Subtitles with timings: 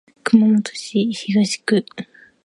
[0.23, 1.85] 熊本市東区